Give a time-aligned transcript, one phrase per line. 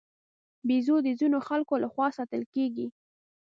[0.67, 2.87] بیزو د ځینو خلکو له خوا ساتل کېږي.